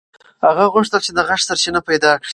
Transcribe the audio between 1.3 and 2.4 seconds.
سرچینه پیدا کړي.